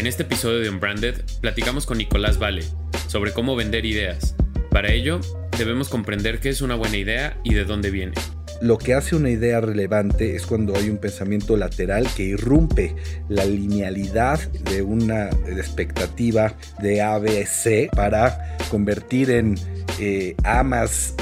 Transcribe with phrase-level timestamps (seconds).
[0.00, 2.64] En este episodio de Unbranded platicamos con Nicolás Vale
[3.06, 4.34] sobre cómo vender ideas.
[4.70, 5.20] Para ello,
[5.58, 8.14] debemos comprender qué es una buena idea y de dónde viene.
[8.62, 12.96] Lo que hace una idea relevante es cuando hay un pensamiento lateral que irrumpe
[13.28, 19.58] la linealidad de una expectativa de A, B, C para convertir en
[19.98, 21.14] eh, A más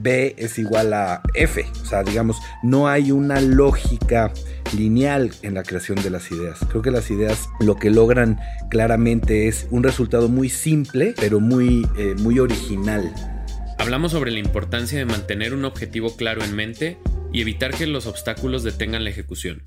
[0.00, 1.64] B es igual a F.
[1.80, 4.32] O sea, digamos, no hay una lógica
[4.74, 6.60] lineal en la creación de las ideas.
[6.68, 8.38] Creo que las ideas lo que logran
[8.70, 13.12] claramente es un resultado muy simple, pero muy, eh, muy original.
[13.78, 16.98] Hablamos sobre la importancia de mantener un objetivo claro en mente
[17.32, 19.62] y evitar que los obstáculos detengan la ejecución.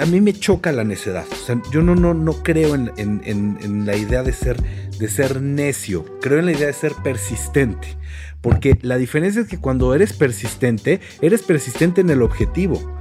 [0.00, 1.24] A mí me choca la necedad.
[1.30, 4.56] O sea, yo no, no, no creo en, en, en, la idea de ser,
[4.98, 6.04] de ser necio.
[6.20, 7.96] Creo en la idea de ser persistente.
[8.46, 12.96] Porque la diferencia es que cuando eres persistente, eres persistente en el objetivo.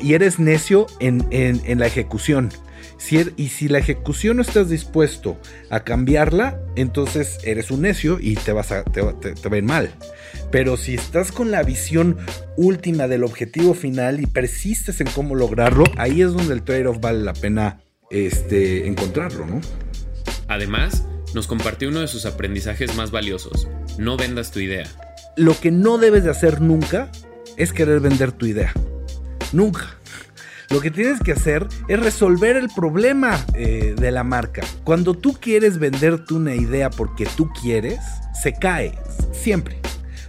[0.00, 2.48] y, eres necio en, en la ejecución.
[3.10, 8.36] Er, y si la ejecución no estás dispuesto a cambiarla, entonces eres un necio y
[8.36, 9.90] te, vas a, te, va a ir mal.
[10.50, 12.16] Pero si estás con la visión
[12.56, 17.22] última del objetivo final y persistes en cómo lograrlo, ahí es donde el trade-off vale
[17.22, 19.60] la pena este, encontrarlo, ¿no?
[20.48, 21.04] Además,
[21.34, 23.68] nos compartió uno de sus aprendizajes más valiosos.
[23.98, 24.86] No vendas tu idea.
[25.36, 27.10] Lo que no debes de hacer nunca
[27.56, 28.72] es querer vender tu idea.
[29.52, 29.96] Nunca.
[30.70, 34.62] Lo que tienes que hacer es resolver el problema eh, de la marca.
[34.84, 38.00] Cuando tú quieres venderte una idea porque tú quieres,
[38.40, 38.98] se cae.
[39.32, 39.78] Siempre.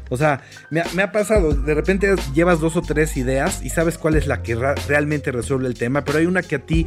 [0.09, 4.15] O sea, me ha, pasado, de repente llevas dos o tres ideas y sabes cuál
[4.15, 4.55] es la que
[4.87, 6.85] realmente resuelve el tema, pero hay una que a ti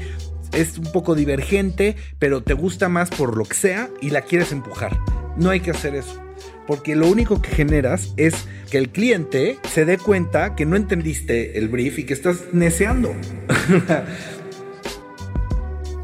[0.52, 4.52] es un poco divergente, pero te gusta más por lo que sea y la quieres
[4.52, 4.98] empujar.
[5.36, 6.22] No hay que hacer eso
[6.68, 11.58] porque lo único que generas es que el cliente se dé cuenta que no entendiste
[11.58, 13.10] el brief y que estás neceando.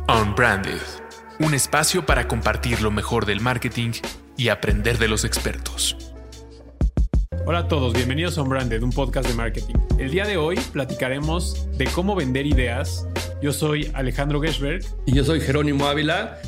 [0.08, 0.80] Unbranded,
[1.38, 3.92] un espacio para compartir lo mejor del marketing
[4.38, 5.98] y aprender de los expertos.
[7.44, 9.74] Hola a todos, bienvenidos a Unbranded, un podcast de marketing.
[9.98, 13.06] El día de hoy platicaremos de cómo vender ideas.
[13.44, 14.80] Yo soy Alejandro Geschberg.
[15.04, 16.38] Y yo soy Jerónimo Ávila.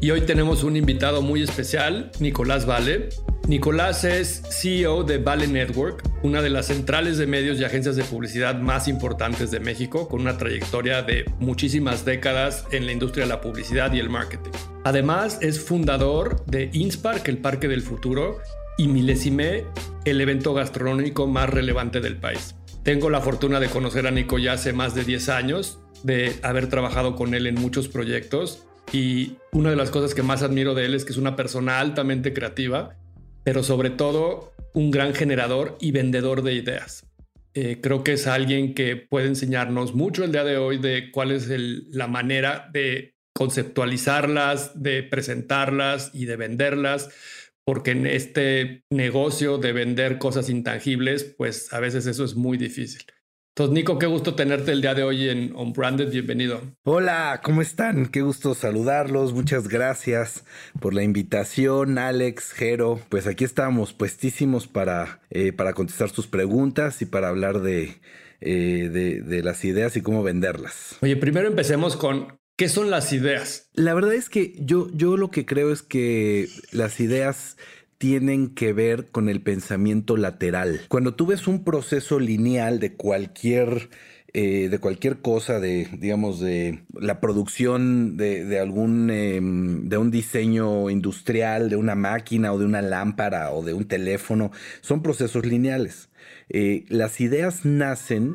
[0.00, 3.08] Y hoy tenemos un invitado muy especial, Nicolás Vale.
[3.48, 8.04] Nicolás es CEO de Vale Network, una de las centrales de medios y agencias de
[8.04, 13.30] publicidad más importantes de México, con una trayectoria de muchísimas décadas en la industria de
[13.30, 14.52] la publicidad y el marketing.
[14.84, 18.38] Además, es fundador de Inspark, el Parque del Futuro,
[18.78, 19.64] y Milesime,
[20.04, 22.54] el evento gastronómico más relevante del país.
[22.84, 26.68] Tengo la fortuna de conocer a Nico ya hace más de 10 años, de haber
[26.68, 30.84] trabajado con él en muchos proyectos y una de las cosas que más admiro de
[30.84, 32.96] él es que es una persona altamente creativa
[33.44, 37.06] pero sobre todo un gran generador y vendedor de ideas.
[37.52, 41.30] Eh, creo que es alguien que puede enseñarnos mucho el día de hoy de cuál
[41.30, 47.10] es la manera de conceptualizarlas, de presentarlas y de venderlas,
[47.64, 53.02] porque en este negocio de vender cosas intangibles, pues a veces eso es muy difícil.
[53.56, 56.10] Entonces, Nico, qué gusto tenerte el día de hoy en On Branded.
[56.10, 56.60] Bienvenido.
[56.82, 58.06] Hola, ¿cómo están?
[58.06, 59.32] Qué gusto saludarlos.
[59.32, 60.44] Muchas gracias
[60.80, 63.00] por la invitación, Alex, Jero.
[63.10, 68.00] Pues aquí estamos, puestísimos para, eh, para contestar sus preguntas y para hablar de,
[68.40, 70.98] eh, de, de las ideas y cómo venderlas.
[71.00, 73.68] Oye, primero empecemos con ¿Qué son las ideas?
[73.72, 77.56] La verdad es que yo, yo lo que creo es que las ideas
[78.04, 80.82] tienen que ver con el pensamiento lateral.
[80.88, 83.88] Cuando tú ves un proceso lineal de cualquier
[84.34, 90.90] eh, de cualquier cosa, de, digamos, de la producción de, algún, em, de un diseño
[90.90, 96.10] industrial, de una máquina o de una lámpara o de un teléfono, son procesos lineales.
[96.50, 98.34] Eh, las ideas nacen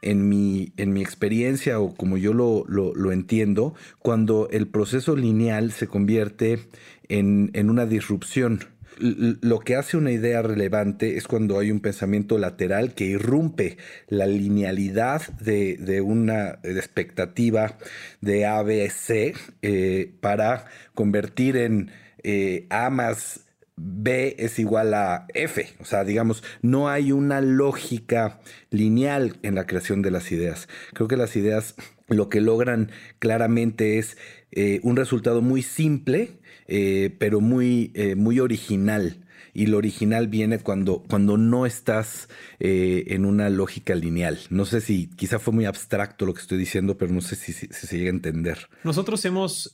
[0.00, 5.88] en mi, en mi experiencia o como yo lo, entiendo, cuando el proceso lineal se
[5.88, 6.60] convierte
[7.08, 8.60] en una disrupción
[9.00, 13.76] lo que hace una idea relevante es cuando hay un pensamiento lateral que irrumpe
[14.08, 17.78] la linealidad de, una expectativa
[18.20, 21.90] de A, B, C eh, para convertir en
[22.22, 23.44] eh, A más
[23.80, 25.68] B es igual a F.
[25.80, 28.40] O sea, digamos, no hay una lógica
[28.70, 30.68] lineal en la creación de las ideas.
[30.94, 31.76] Creo que las ideas
[32.08, 34.16] lo que logran claramente es
[34.50, 36.37] eh, un resultado muy simple,
[36.68, 39.24] eh, pero muy, eh, muy original.
[39.54, 42.28] Y lo original viene cuando, cuando no estás
[42.60, 44.38] en una lógica lineal.
[44.50, 47.52] No sé si quizá fue muy abstracto lo que estoy diciendo, pero no sé si,
[47.52, 48.68] si se llega a entender.
[48.84, 49.72] Nosotros hemos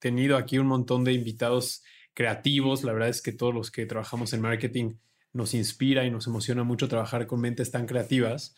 [0.00, 2.82] tenido aquí un montón de invitados creativos.
[2.82, 4.94] La verdad es que todos los que trabajamos en marketing
[5.32, 8.56] nos inspira y nos emociona mucho trabajar con mentes tan creativas.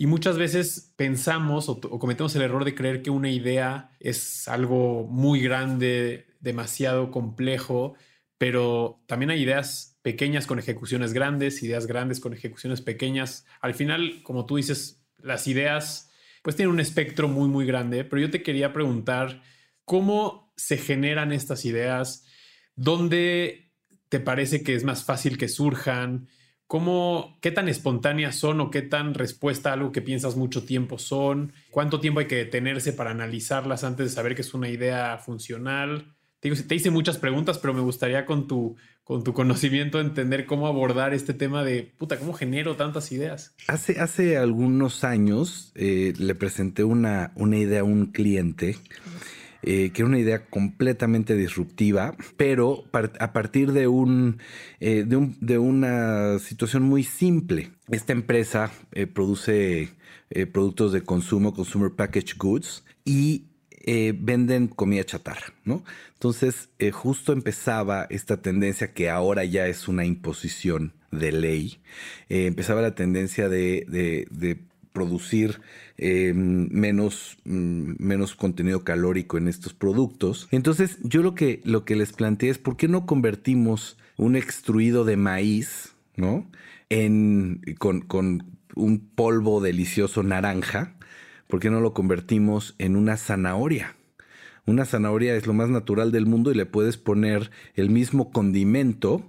[0.00, 5.06] Y muchas veces pensamos o, cometemos el error de creer que una idea es algo
[5.06, 7.96] muy grande, demasiado complejo,
[8.38, 13.44] pero también hay ideas pequeñas con ejecuciones grandes, ideas grandes con ejecuciones pequeñas.
[13.60, 16.10] Al final, como tú dices, las ideas
[16.40, 19.42] pues tienen un espectro muy, muy grande, pero yo te quería preguntar,
[19.84, 22.24] ¿cómo se generan estas ideas?
[22.74, 23.74] ¿Dónde
[24.08, 26.26] te parece que es más fácil que surjan?
[26.70, 31.00] ¿Cómo, ¿Qué tan espontáneas son o qué tan respuesta a algo que piensas mucho tiempo
[31.00, 31.52] son?
[31.72, 36.14] ¿Cuánto tiempo hay que detenerse para analizarlas antes de saber que es una idea funcional?
[36.38, 40.68] Te, te hice muchas preguntas, pero me gustaría con tu, con tu conocimiento entender cómo
[40.68, 43.52] abordar este tema de, puta, ¿cómo genero tantas ideas?
[43.66, 48.76] Hace, hace algunos años eh, le presenté una, una idea a un cliente.
[49.62, 52.84] Eh, que era una idea completamente disruptiva, pero
[53.18, 54.38] a partir eh, de, un,
[54.80, 57.70] de, una situación muy simple.
[57.90, 59.90] Esta empresa eh, produce
[60.52, 63.46] productos de consumo, consumer packaged goods, y
[64.14, 65.82] venden comida chatarra, ¿no?
[66.12, 71.80] Entonces, justo empezaba esta tendencia que ahora ya es una imposición de ley,
[72.28, 75.60] empezaba la tendencia de, de, de producir
[75.98, 80.48] eh, menos, mm, menos contenido calórico en estos productos.
[80.50, 85.04] Entonces, yo lo que, lo que les planteé es por qué no convertimos un extruido
[85.04, 86.50] de maíz, ¿no?
[86.88, 90.96] En, con, con un polvo delicioso naranja,
[91.46, 93.96] ¿por qué no lo convertimos en una zanahoria?
[94.66, 99.24] Una zanahoria es lo más natural del mundo y le puedes poner el mismo condimento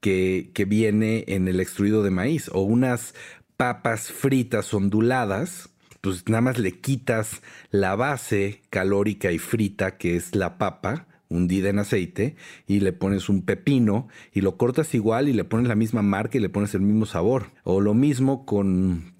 [0.00, 3.14] que, que viene en el extruido de maíz o unas
[3.56, 5.70] papas fritas onduladas,
[6.00, 11.70] pues nada más le quitas la base calórica y frita que es la papa hundida
[11.70, 12.36] en aceite
[12.66, 16.38] y le pones un pepino y lo cortas igual y le pones la misma marca
[16.38, 17.50] y le pones el mismo sabor.
[17.64, 19.15] O lo mismo con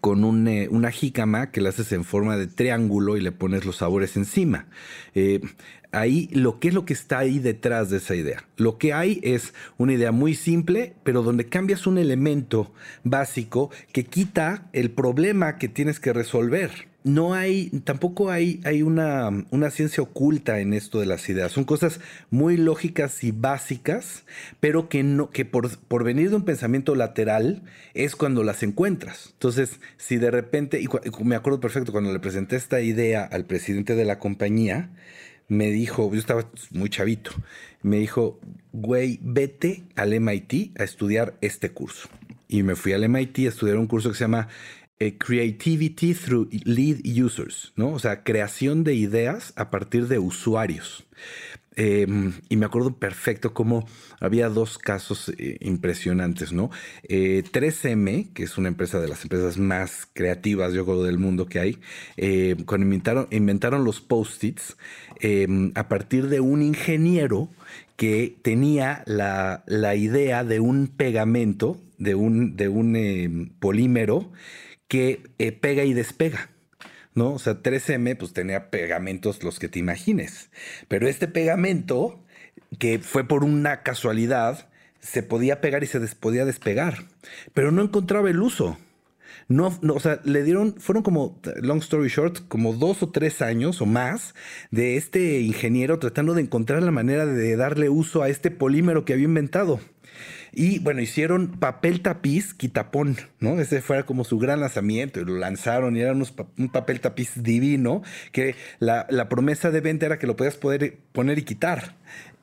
[0.00, 3.64] con un, eh, una jícama que la haces en forma de triángulo y le pones
[3.64, 4.66] los sabores encima.
[5.14, 5.40] Eh,
[5.92, 8.44] ahí lo que es lo que está ahí detrás de esa idea.
[8.56, 14.04] Lo que hay es una idea muy simple, pero donde cambias un elemento básico que
[14.04, 16.93] quita el problema que tienes que resolver.
[17.04, 21.52] No hay, tampoco hay, hay una, una ciencia oculta en esto de las ideas.
[21.52, 24.24] Son cosas muy lógicas y básicas,
[24.58, 27.62] pero que, no, que por, por venir de un pensamiento lateral
[27.92, 29.28] es cuando las encuentras.
[29.34, 30.88] Entonces, si de repente, y
[31.22, 34.90] me acuerdo perfecto cuando le presenté esta idea al presidente de la compañía,
[35.48, 37.32] me dijo, yo estaba muy chavito,
[37.82, 38.40] me dijo,
[38.72, 42.08] güey, vete al MIT a estudiar este curso.
[42.48, 44.48] Y me fui al MIT a estudiar un curso que se llama
[44.98, 47.92] eh, Creativity Through Lead Users, ¿no?
[47.92, 51.06] O sea, creación de ideas a partir de usuarios.
[51.76, 52.06] Eh,
[52.48, 53.86] y me acuerdo perfecto cómo
[54.20, 56.70] había dos casos eh, impresionantes, ¿no?
[57.02, 61.46] Eh, 3M, que es una empresa de las empresas más creativas, yo creo, del mundo
[61.46, 61.78] que hay,
[62.64, 62.86] cuando
[63.30, 64.76] inventaron, los post-its
[65.74, 67.48] a partir de un ingeniero
[67.96, 69.62] que tenía la,
[69.96, 74.30] idea de un pegamento, de un, de un polímero
[74.88, 75.22] que
[75.60, 76.50] pega y despega.
[77.14, 77.32] ¿no?
[77.32, 80.50] O sea, 3M pues tenía pegamentos los que te imagines.
[80.88, 82.22] Pero este pegamento,
[82.78, 84.68] que fue por una casualidad,
[85.00, 87.04] se podía pegar y se podía despegar.
[87.52, 88.78] Pero no encontraba el uso.
[89.46, 93.42] No, no, o sea, le dieron, fueron como, long story short, como dos o tres
[93.42, 94.34] años o más
[94.70, 99.12] de este ingeniero tratando de encontrar la manera de darle uso a este polímero que
[99.12, 99.80] había inventado.
[100.56, 103.60] Y bueno, hicieron papel tapiz quitapón, ¿no?
[103.60, 107.42] Ese fue como su gran lanzamiento y lo lanzaron y era unos, un papel tapiz
[107.42, 111.96] divino que la, la, promesa de venta era que lo podías poder poner y quitar.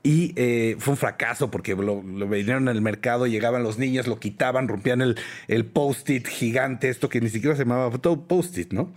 [0.04, 4.20] Y eh, fue un fracaso porque lo, lo vinieron al mercado, llegaban los niños, lo
[4.20, 5.16] quitaban, rompían el,
[5.48, 8.92] el post-it gigante, esto que ni siquiera se llamaba post-it, ¿no?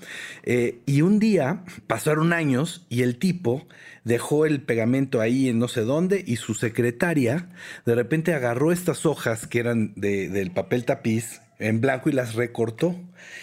[0.45, 3.67] Eh, y un día pasaron años y el tipo
[4.05, 7.49] dejó el pegamento ahí en no sé dónde y su secretaria
[7.87, 12.35] de repente agarró estas hojas que eran de, del papel tapiz en blanco y las
[12.35, 12.95] recortó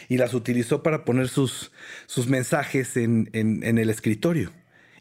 [0.07, 1.71] y las utilizó para poner sus,
[2.05, 4.51] sus mensajes en, en, en el escritorio.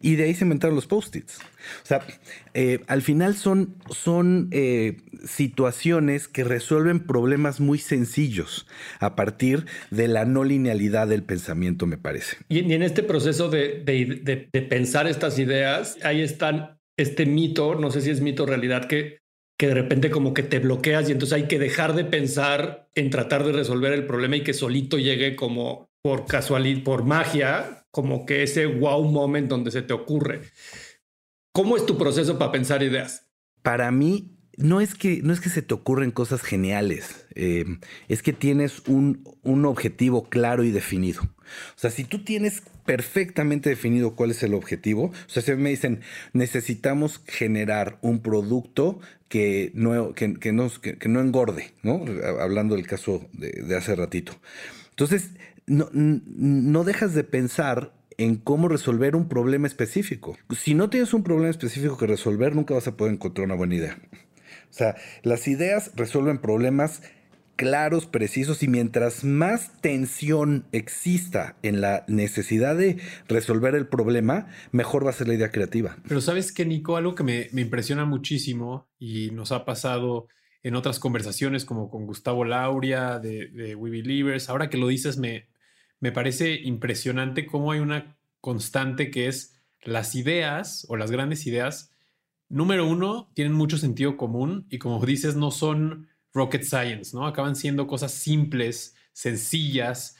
[0.03, 1.39] Y de ahí se inventaron los post-its.
[1.83, 2.01] O sea,
[2.55, 8.67] eh, al final son, son eh, situaciones que resuelven problemas muy sencillos
[8.99, 12.39] a partir de la no linealidad del pensamiento, me parece.
[12.49, 17.75] Y, en este proceso de, de, de, de, pensar estas ideas, ahí están este mito,
[17.75, 19.19] no sé si es mito o realidad, que,
[19.59, 23.11] que de repente como que te bloqueas y entonces hay que dejar de pensar en
[23.11, 28.27] tratar de resolver el problema y que solito llegue como por casualidad, por magia, como
[28.27, 30.43] que ese wow moment donde se te ocurre.
[31.53, 33.27] ¿Cómo es tu proceso para pensar ideas?
[33.63, 37.65] Para mí, no es que, no es que se te ocurren cosas geniales, eh,
[38.09, 41.23] es que tienes un, un, objetivo claro y definido.
[41.23, 45.71] O sea, si tú tienes perfectamente definido cuál es el objetivo, o sea, si me
[45.71, 46.01] dicen,
[46.33, 52.05] necesitamos generar un producto que no, que, no, engorde, ¿no?
[52.41, 54.33] Hablando del caso de, hace ratito.
[54.91, 55.31] Entonces,
[55.71, 60.37] no, no dejas de pensar en cómo resolver un problema específico.
[60.51, 63.77] Si no tienes un problema específico que resolver, nunca vas a poder encontrar una buena
[63.77, 63.99] idea.
[64.71, 67.03] O sea, las ideas resuelven problemas
[67.57, 72.99] claros, precisos y mientras más tensión exista en la necesidad de
[73.29, 75.97] resolver el problema, mejor va a ser la idea creativa.
[76.09, 80.27] Pero sabes que, Nico, algo que me, impresiona muchísimo y nos ha pasado
[80.63, 85.17] en otras conversaciones como con Gustavo Lauria de, de We Believers, ahora que lo dices
[85.17, 85.49] me,
[86.01, 91.91] me parece impresionante cómo hay una constante que es las ideas o las grandes ideas
[92.51, 97.27] número uno, tienen mucho sentido común y como dices, no son rocket science, ¿no?
[97.27, 100.17] Acaban siendo cosas simples, sencillas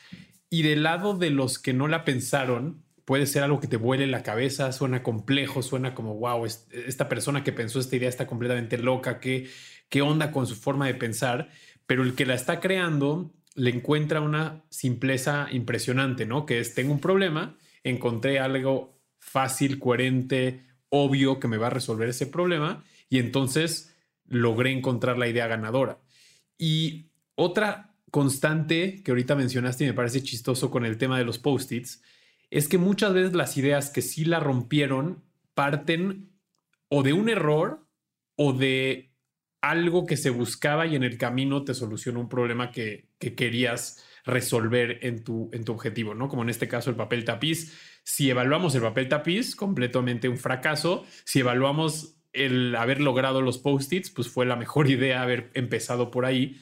[0.49, 4.07] y del lado de los que no la pensaron, puede ser algo que te vuele
[4.07, 8.79] la cabeza, suena complejo, suena como, wow, esta persona que pensó esta idea está completamente
[8.79, 9.49] loca, ¿qué,
[9.89, 11.51] qué onda con su forma de pensar?
[11.87, 16.47] Pero el que la está creando le encuentra una simpleza impresionante, ¿no?
[16.47, 22.09] Que es, tengo un problema, encontré algo fácil, coherente, obvio que me va a resolver
[22.09, 25.99] ese problema y entonces logré encontrar la idea ganadora.
[26.57, 31.39] Y otra constante que ahorita mencionaste y me parece chistoso con el tema de los
[31.39, 32.03] post-its
[32.49, 36.31] es que muchas veces las ideas que sí la rompieron parten
[36.89, 37.87] o de un error
[38.37, 39.10] o de
[39.61, 44.99] algo que se buscaba y en el camino te solucionó un problema que, querías resolver
[45.03, 46.29] en tu, en tu objetivo, ¿no?
[46.29, 47.75] Como en este caso el papel tapiz
[48.05, 51.05] si evaluamos el papel tapiz, completamente un fracaso.
[51.25, 56.25] Si evaluamos el haber logrado los post-its, pues fue la mejor idea haber empezado por
[56.25, 56.61] ahí.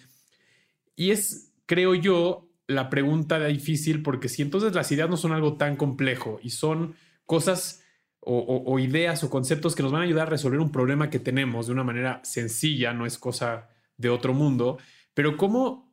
[0.96, 5.56] Y es, creo yo, la pregunta difícil porque si entonces las ideas no son algo
[5.56, 7.82] tan complejo y son cosas
[8.30, 11.66] o, ideas o conceptos que nos van a ayudar a resolver un problema que tenemos
[11.66, 14.78] de una manera sencilla, no es cosa de otro mundo,
[15.14, 15.90] pero ¿cómo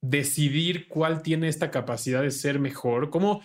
[0.00, 3.10] decidir cuál tiene esta capacidad de ser mejor?
[3.10, 3.40] ¿Cómo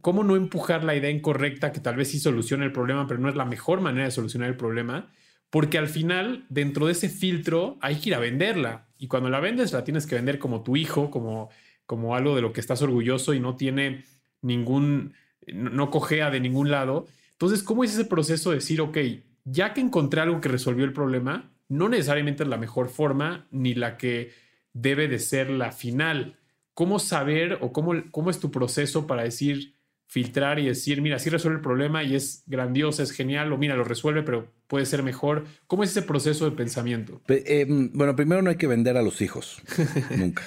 [0.00, 3.28] cómo no empujar la idea incorrecta que tal vez sí solucione el problema, pero no
[3.28, 5.10] es la mejor manera de solucionar el problema,
[5.50, 8.86] porque al final, dentro de ese filtro, hay que ir a venderla.
[8.98, 11.48] Y cuando la vendes, la tienes que vender como tu hijo, como,
[11.86, 14.04] como algo de lo que estás orgulloso y no tiene
[14.42, 15.14] ningún,
[15.46, 17.06] no cojea de ningún lado.
[17.40, 18.98] Entonces, ¿cómo es ese proceso de decir, ok,
[19.44, 23.74] ya que encontré algo que resolvió el problema, no necesariamente es la mejor forma ni
[23.74, 24.32] la que
[24.72, 26.40] debe de ser la final?
[26.74, 29.76] ¿Cómo saber o cómo, cómo es tu proceso para decir,
[30.08, 33.76] filtrar y decir, mira, sí resuelve el problema y es grandioso, es genial, o mira,
[33.76, 35.44] lo resuelve, pero puede ser mejor.
[35.68, 37.22] ¿Cómo es ese proceso de pensamiento?
[37.28, 39.62] Em, bueno, primero no hay que vender a los hijos,
[40.16, 40.42] nunca.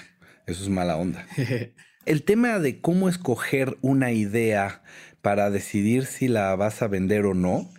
[0.46, 1.26] Eso es mala onda.
[2.06, 4.82] El tema de cómo escoger una idea
[5.22, 7.70] para decidir si la vas a vender o no,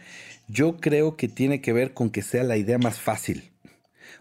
[0.48, 3.50] yo creo que tiene que ver con que sea la idea más fácil.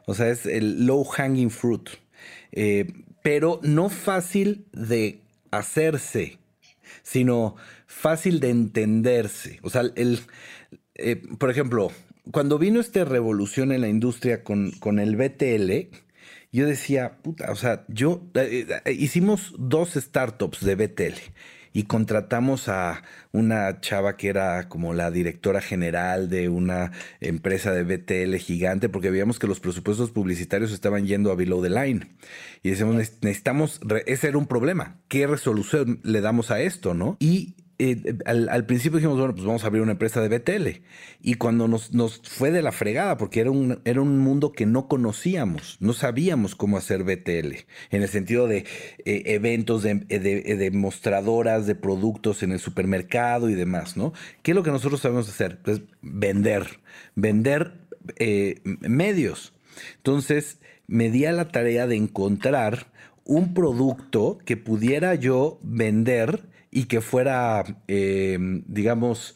[0.05, 1.89] O sea, es el low hanging fruit.
[2.51, 2.87] Eh,
[3.23, 6.39] pero no fácil de hacerse
[7.03, 7.55] sino
[7.87, 9.59] fácil de entenderse.
[9.63, 10.19] O sea, el,
[10.95, 11.91] eh, por ejemplo,
[12.31, 15.95] cuando vino esta revolución en la industria con, con el BTL,
[16.51, 18.65] yo decía, puta, o sea, yo eh,
[18.97, 21.19] hicimos dos startups de BTL
[21.73, 27.83] y contratamos a una chava que era como la directora general de una empresa de
[27.83, 32.07] BTL gigante porque veíamos que los presupuestos publicitarios estaban yendo a below the line.
[32.63, 34.97] Y decíamos, necesitamos, ese era un problema.
[35.07, 37.17] ¿Qué resolución le damos a esto, no?
[37.19, 40.83] Y eh, al, principio dijimos, bueno, pues vamos a abrir una empresa de BTL.
[41.23, 41.89] Y cuando nos,
[42.23, 46.53] fue de la fregada, porque era un, era un mundo que no conocíamos, no sabíamos
[46.53, 47.55] cómo hacer BTL,
[47.89, 48.65] en el sentido de
[49.05, 54.13] eh, eventos, de, de, mostradoras de productos en el supermercado y demás, ¿no?
[54.43, 55.59] ¿Qué es lo que nosotros sabemos hacer?
[55.63, 56.81] Pues vender,
[57.15, 57.73] vender
[58.17, 59.53] eh, medios.
[59.97, 62.91] Entonces, me di a la tarea de encontrar
[63.23, 69.35] un producto que pudiera yo vender y que fuera, em, digamos,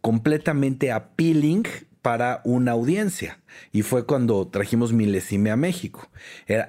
[0.00, 1.64] completamente appealing
[2.02, 3.40] para una audiencia.
[3.72, 6.10] Y fue cuando trajimos Milesime a México.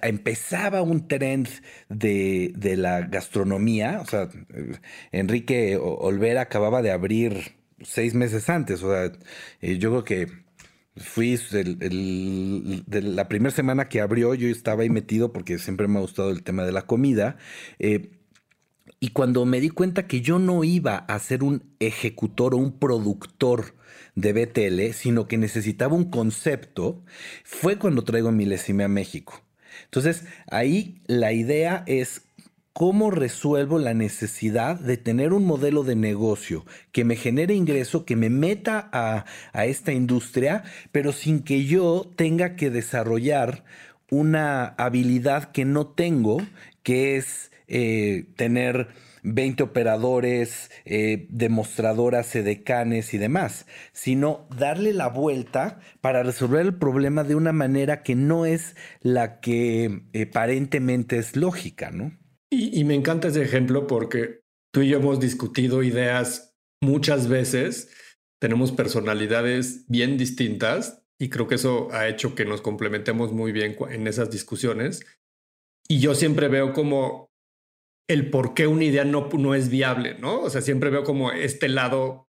[0.02, 1.48] empezaba un trend
[1.90, 4.00] de, la gastronomía.
[4.02, 4.30] O sea,
[5.12, 8.84] Enrique Olvera acababa de abrir seis meses antes.
[8.84, 9.12] O sea,
[9.62, 10.28] eh, yo creo que
[10.98, 16.02] fui de la primera semana que abrió, yo estaba ahí metido porque siempre me ha
[16.02, 17.38] gustado el tema de la comida.
[17.80, 18.10] Eh,
[19.04, 22.78] Y cuando me di cuenta que yo no iba a ser un ejecutor o un
[22.78, 23.74] productor
[24.14, 27.04] de BTL, sino que necesitaba un concepto,
[27.44, 29.42] fue cuando traigo Milesime a México.
[29.86, 32.22] Entonces, ahí la idea es
[32.74, 38.16] cómo resuelvo la necesidad de tener un modelo de negocio que me genere ingreso, que
[38.16, 43.64] me meta a, esta industria, pero sin que yo tenga que desarrollar
[44.12, 46.38] una habilidad que no tengo,
[46.84, 48.90] que es eh, tener
[49.24, 57.24] 20 operadores, eh, demostradoras, edecanes y demás, sino darle la vuelta para resolver el problema
[57.24, 62.12] de una manera que no es la que eh, aparentemente es lógica, ¿no?
[62.50, 64.42] Y, me encanta ese ejemplo porque
[64.74, 67.90] tú y yo hemos discutido ideas muchas veces,
[68.42, 73.78] tenemos personalidades bien distintas y creo que eso ha hecho que nos complementemos muy bien
[73.90, 75.06] en esas discusiones.
[75.88, 77.31] Y yo siempre veo como
[78.10, 80.42] el por qué una idea no, no es viable, ¿no?
[80.42, 82.28] O sea, siempre veo como este lado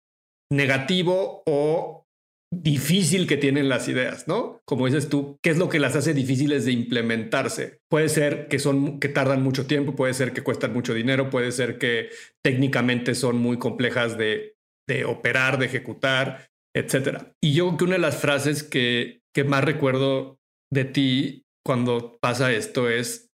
[0.50, 2.04] negativo o
[2.52, 4.60] difícil que tienen las ideas, ¿no?
[4.66, 7.78] Como dices tú, ¿qué es lo que las hace difíciles de implementarse?
[7.90, 11.52] Puede ser que son que tardan mucho tiempo, puede ser que cuestan mucho dinero, puede
[11.52, 12.10] ser que
[12.44, 14.54] técnicamente son muy complejas de,
[14.88, 17.32] de operar, de ejecutar, etcétera.
[17.42, 20.38] Y yo creo que una de las frases que, que más recuerdo
[20.72, 23.25] de ti cuando pasa esto es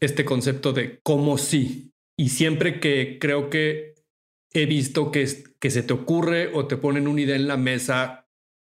[0.00, 1.92] este concepto de cómo sí.
[2.16, 3.94] Y siempre que creo que
[4.52, 5.26] he visto que,
[5.58, 8.28] que se te ocurre o te ponen una idea en la mesa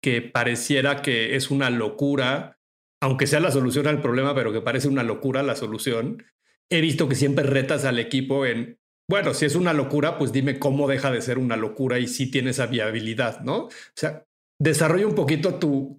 [0.01, 2.59] que pareciera que es una locura,
[3.01, 6.23] aunque sea la solución al problema, pero que parece una locura la solución,
[6.69, 8.79] he visto que siempre retas al equipo en,
[9.09, 12.29] bueno, si es una locura, pues dime cómo deja de ser una locura y si
[12.29, 13.65] tiene esa viabilidad, ¿no?
[13.65, 14.25] O sea,
[14.59, 15.97] desarrolla un poquito tu,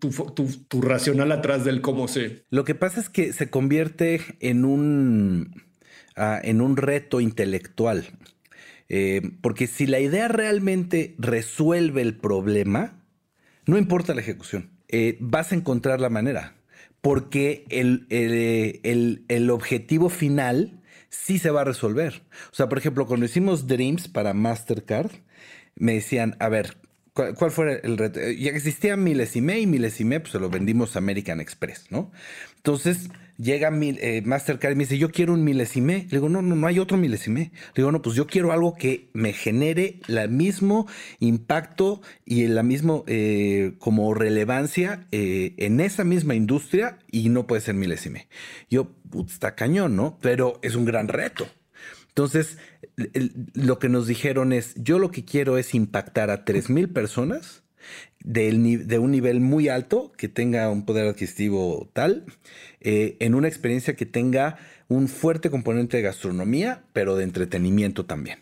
[0.68, 2.44] tu, racional atrás del cómo se.
[2.50, 5.64] Lo que pasa es que se convierte en un,
[6.16, 8.06] ah, en un reto intelectual.
[8.88, 13.02] Eh, porque si la idea realmente resuelve el problema,
[13.66, 16.54] no importa la ejecución, eh, vas a encontrar la manera,
[17.00, 22.22] porque el, el, objetivo final sí se va a resolver.
[22.52, 25.10] O sea, por ejemplo, cuando hicimos Dreams para Mastercard,
[25.74, 26.76] me decían, a ver,
[27.16, 28.20] ¿cuál, fue el reto?
[28.20, 32.12] Ya existían milesime y milesime, pues se lo vendimos a American Express, ¿no?
[32.56, 36.06] Entonces llega eh, Mastercard y me dice, yo quiero un milesime.
[36.10, 37.52] Le digo, no, no, no hay otro milesime.
[37.74, 40.86] Le digo, no, pues yo quiero algo que me genere el mismo
[41.20, 47.62] impacto y la misma eh, como relevancia eh, en esa misma industria y no puede
[47.62, 48.28] ser milesime.
[48.70, 48.90] Yo,
[49.26, 50.18] está cañón, ¿no?
[50.20, 51.48] Pero es un gran reto.
[52.16, 52.56] Entonces,
[53.52, 57.62] lo que nos dijeron es, yo lo que quiero es impactar a 3.000 personas
[58.20, 62.24] de, un nivel muy alto, que tenga un poder adquisitivo tal,
[62.80, 64.56] eh, en una experiencia que tenga
[64.88, 68.38] un fuerte componente de gastronomía, pero de entretenimiento también,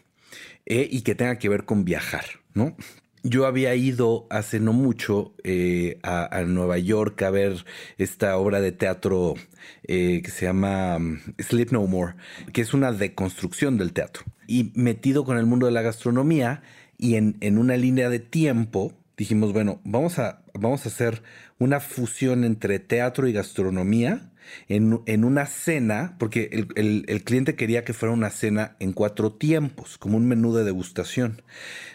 [0.67, 2.77] eh, y que tenga que ver con viajar, ¿no?
[3.25, 7.65] Yo había ido hace no mucho eh, a, Nueva York a ver
[7.99, 9.35] esta obra de teatro
[9.83, 12.15] que se llama mm, Sleep No More,
[12.53, 14.25] que es una deconstrucción del teatro.
[14.47, 16.63] Y metido con el mundo de la gastronomía
[16.99, 21.23] y en, en una línea de tiempo, dijimos, bueno, vamos a, vamos a hacer
[21.59, 24.31] una fusión entre teatro y gastronomía
[24.69, 29.99] en, una cena, porque el, el, cliente quería que fuera una cena en cuatro tiempos,
[29.99, 31.43] como un menú de degustación.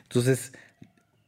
[0.03, 0.53] Entonces,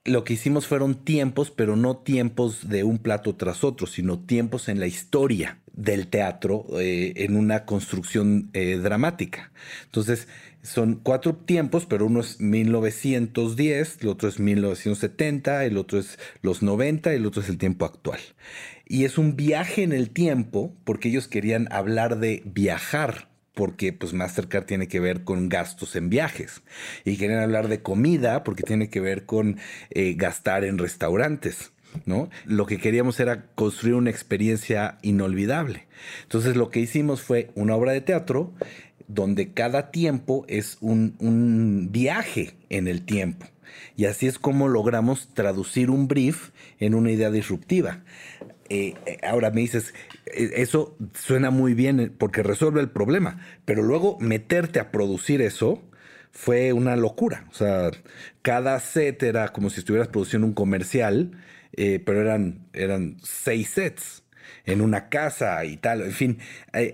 [0.04, 4.68] lo que hicimos fueron tiempos, pero no tiempos de un plato tras otro, sino tiempos
[4.68, 9.52] en la historia del teatro eh, en una construcción eh, dramática.
[9.86, 10.28] Entonces,
[10.64, 16.62] son cuatro tiempos, pero uno es 1910, el otro es 1970, el otro es los
[16.62, 18.20] 90, el otro es el tiempo actual.
[18.86, 23.31] Y es un viaje en el tiempo, porque ellos querían hablar de viajar
[23.62, 26.64] porque pues Mastercard tiene que ver con gastos en viajes
[27.06, 29.60] y quieren hablar de comida porque tiene que ver con
[29.92, 31.72] eh, gastar en restaurantes.
[32.08, 32.32] ¿No?
[32.46, 35.86] Lo que queríamos era construir una experiencia inolvidable.
[36.24, 38.52] Entonces lo que hicimos fue una obra de teatro
[39.08, 43.46] donde cada tiempo es un, un viaje en el tiempo.
[43.96, 48.02] Y así es como logramos traducir un brief en una idea disruptiva.
[48.74, 49.94] Eh, eh, ahora me dices,
[50.28, 55.84] eh, eso suena muy bien porque resuelve el problema, pero luego meterte a producir eso
[56.32, 57.48] fue una locura.
[57.52, 57.92] O sea,
[58.42, 61.32] cada set era como si estuvieras produciendo un comercial,
[61.76, 64.24] pero eran, eran seis sets
[64.66, 66.02] en una casa y tal.
[66.04, 66.40] En fin,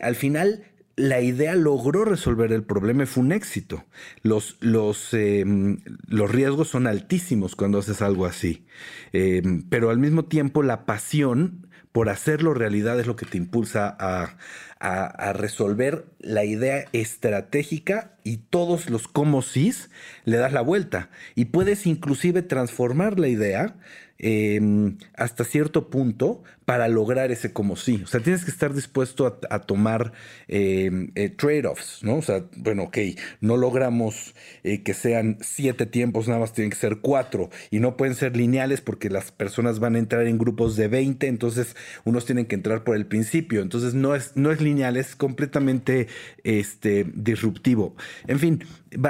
[0.02, 0.64] al final
[0.98, 3.86] la idea logró resolver el problema y fue un éxito.
[4.24, 8.66] Los, los, em, los riesgos son altísimos cuando haces algo así,
[9.14, 11.67] em, pero al mismo tiempo la pasión
[11.98, 18.92] por hacerlo realidad es lo que te impulsa a, resolver la idea estratégica y todos
[18.92, 19.90] los cómo sís
[20.24, 21.10] le das la vuelta.
[21.34, 23.78] Y puedes inclusive transformar la idea
[24.20, 28.02] Em, hasta cierto punto para lograr ese como sí.
[28.04, 30.12] O sea, tienes que estar dispuesto a, tomar
[30.50, 32.18] em, eh, trade-offs, ¿no?
[32.18, 32.98] O sea, bueno, ok,
[33.40, 37.96] no logramos eh, que sean siete tiempos, nada más tienen que ser cuatro y no
[37.96, 42.26] pueden ser lineales porque las personas van a entrar en grupos de 20, entonces unos
[42.26, 43.62] tienen que entrar por el principio.
[43.62, 46.08] Entonces no es, no es lineal, es completamente
[46.44, 47.96] este, disruptivo.
[48.28, 48.66] En fin,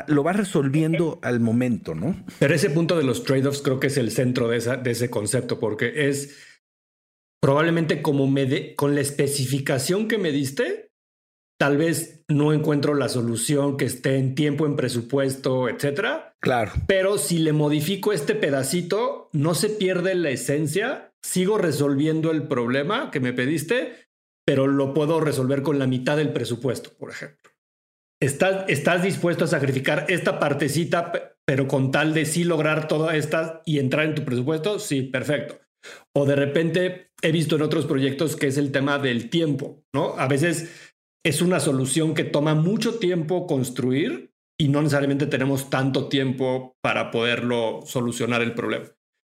[0.05, 2.23] lo vas resolviendo al momento, ¿no?
[2.37, 5.09] Pero ese punto de los trade-offs creo que es el centro de, esa, de ese
[5.09, 6.46] concepto, porque es
[7.41, 10.89] probablemente como me con la especificación que me diste,
[11.59, 16.35] tal vez no encuentro la solución que esté en tiempo, en presupuesto, etcétera.
[16.39, 16.71] Claro.
[16.87, 23.11] Pero si le modifico este pedacito, no se pierde la esencia, sigo resolviendo el problema
[23.11, 24.07] que me pediste,
[24.45, 27.51] pero lo puedo resolver con la mitad del presupuesto, por ejemplo.
[28.21, 33.61] ¿Estás, ¿Estás dispuesto a sacrificar esta partecita, pero con tal de sí lograr toda esta
[33.65, 34.79] y entrar en tu presupuesto?
[34.79, 35.59] Sí, perfecto.
[36.15, 40.15] O de repente he visto en otros proyectos que es el tema del tiempo, ¿no?
[40.17, 40.93] A veces
[41.25, 47.11] es una solución que toma mucho tiempo construir y no necesariamente tenemos tanto tiempo para
[47.11, 48.85] poderlo solucionar el problema.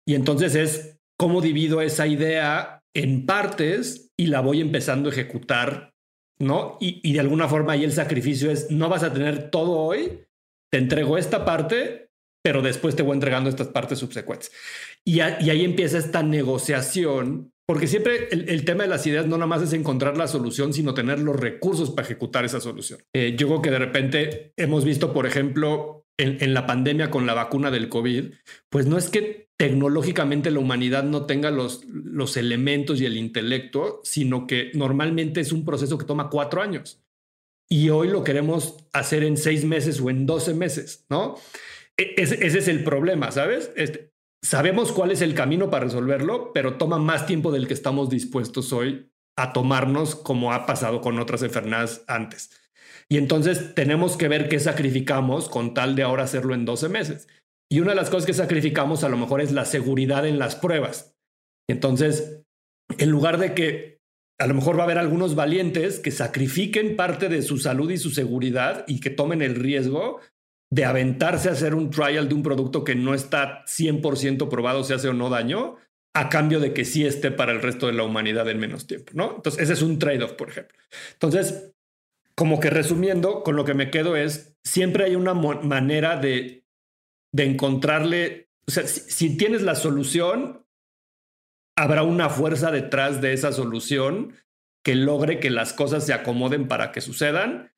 [0.08, 5.94] Y entonces es cómo divido esa idea en partes y la voy empezando a ejecutar
[6.40, 6.78] ¿no?
[6.80, 10.26] Y, de alguna forma ahí el sacrificio es, no vas a tener todo hoy,
[10.72, 12.03] te entrego esta parte,
[12.44, 14.52] pero después te voy entregando estas partes subsecuentes.
[15.06, 19.62] Y, ahí empieza esta negociación, porque siempre el, tema de las ideas no nada más
[19.62, 23.00] es encontrar la solución, sino tener los recursos para ejecutar esa solución.
[23.14, 27.34] Eh, yo creo que de repente hemos visto, por ejemplo, en, la pandemia con la
[27.34, 28.34] vacuna del COVID,
[28.70, 34.02] pues no es que tecnológicamente la humanidad no tenga los, los elementos y el intelecto,
[34.04, 37.02] sino que normalmente es un proceso que toma cuatro años.
[37.70, 41.36] Y hoy lo queremos hacer en seis meses o en doce meses, ¿no?
[41.98, 43.72] E, ese, es el problema, ¿sabes?
[43.76, 44.12] Este,
[44.44, 48.74] sabemos cuál es el camino para resolverlo, pero toma más tiempo del que estamos dispuestos
[48.74, 52.52] hoy a tomarnos como ha pasado con otras enfermedades antes.
[53.10, 57.28] Y entonces tenemos que ver qué sacrificamos con tal de ahora hacerlo en 12 meses.
[57.70, 60.56] Y una de las cosas que sacrificamos a lo mejor es la seguridad en las
[60.56, 61.16] pruebas.
[61.68, 62.44] Entonces,
[62.98, 64.02] en lugar de que
[64.40, 67.98] a lo mejor va a haber algunos valientes que sacrifiquen parte de su salud y
[67.98, 70.20] su seguridad y que tomen el riesgo
[70.74, 74.94] de aventarse a hacer un trial de un producto que no está 100% probado si
[74.94, 75.76] hace o no daño,
[76.16, 79.12] a cambio de que sí esté para el resto de la humanidad en menos tiempo,
[79.14, 79.36] ¿no?
[79.36, 80.76] Entonces, ese es un trade-off, por ejemplo.
[81.12, 81.76] Entonces,
[82.34, 86.66] como que resumiendo, con lo que me quedo es, siempre hay una manera de,
[87.32, 90.66] de encontrarle, o sea, si, tienes la solución,
[91.76, 94.34] habrá una fuerza detrás de esa solución
[94.84, 97.73] que logre que las cosas se acomoden para que sucedan,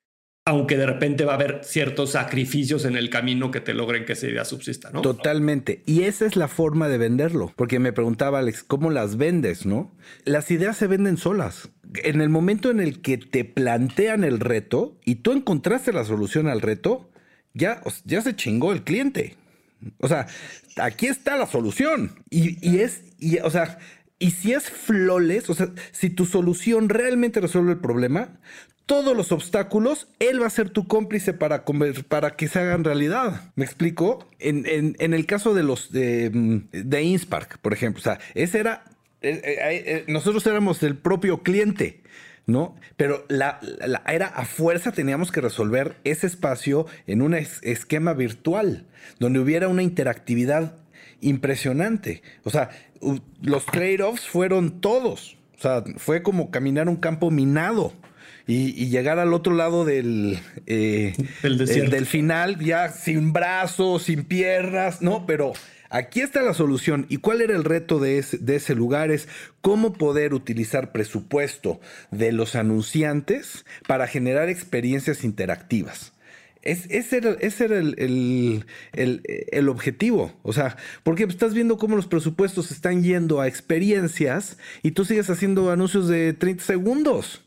[0.45, 4.13] aunque de repente va a haber ciertos sacrificios en el camino que te logren que
[4.13, 5.01] esa idea subsista, ¿no?
[5.01, 5.81] Totalmente.
[5.87, 7.51] Y esa es la forma de venderlo.
[7.55, 9.91] Porque me preguntaba Alex, ¿cómo las vendes, no?
[10.23, 11.69] Las ideas se venden solas
[12.03, 16.47] en el momento en el que te plantean el reto y tú encontraste la solución
[16.47, 17.09] al reto,
[17.53, 19.35] ya, ya se chingó el cliente.
[19.99, 20.27] O sea,
[20.77, 22.11] aquí está la solución.
[22.29, 23.77] Y, es, y, o sea,
[24.19, 28.39] y si es flawless, o sea, si tu solución realmente resuelve el problema,
[28.85, 31.65] todos los obstáculos, él va a ser tu cómplice para,
[32.07, 33.51] para que se hagan realidad.
[33.55, 34.27] ¿Me explico?
[34.39, 36.29] En, el caso de los de,
[36.71, 38.83] de Inspark, por ejemplo, o sea, ese era
[39.21, 42.01] eh, eh, eh, nosotros éramos el propio cliente.
[42.47, 42.75] ¿no?
[42.95, 43.59] Pero la,
[44.07, 48.85] era a fuerza teníamos que resolver ese espacio en un esquema virtual,
[49.19, 50.75] donde hubiera una interactividad
[51.21, 52.21] impresionante.
[52.43, 52.69] O sea,
[53.41, 55.37] los trade-offs fueron todos.
[55.57, 57.93] O sea, fue como caminar un campo minado.
[58.47, 65.25] Y, llegar al otro lado del, del final, ya sin brazos, sin piernas, ¿no?
[65.25, 65.53] Pero
[65.95, 67.05] Aquí está la solución.
[67.07, 69.11] ¿Y cuál era el reto de ese, lugar?
[69.11, 69.29] Es
[69.61, 71.79] cómo poder utilizar presupuesto
[72.11, 76.11] de los anunciantes para generar experiencias interactivas.
[76.63, 80.33] ese era, el, el, objetivo.
[80.41, 85.29] O sea, porque estás viendo cómo los presupuestos están yendo a experiencias y tú sigues
[85.29, 87.44] haciendo anuncios de 30 segundos.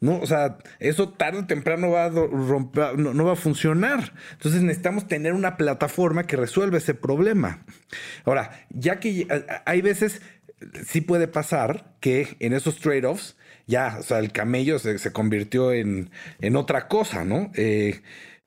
[0.00, 0.18] ¿No?
[0.20, 4.12] O sea, eso tarde o temprano va a romper, no, va a funcionar.
[4.32, 7.64] Entonces necesitamos tener una plataforma que resuelva ese problema.
[8.24, 9.26] Ahora, ya que
[9.64, 10.22] hay veces,
[10.86, 16.10] sí puede pasar que en esos trade-offs, ya, o sea, el camello se, convirtió en,
[16.40, 17.50] en, otra cosa, ¿no?
[17.54, 18.00] Eh,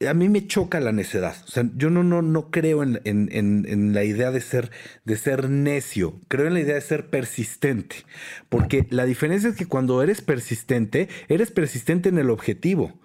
[0.08, 1.36] a mí me choca la necedad.
[1.46, 4.72] O sea, yo no, no, no creo en, en, la idea de ser,
[5.04, 6.22] de ser necio.
[6.30, 7.98] Creo en la idea de ser persistente.
[8.48, 12.98] Porque la diferencia es que cuando eres persistente, eres persistente en el objetivo.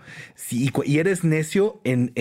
[0.50, 2.12] y, eres necio en,